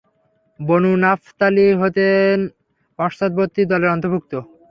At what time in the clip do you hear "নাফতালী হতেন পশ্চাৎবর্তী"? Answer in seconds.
1.03-3.61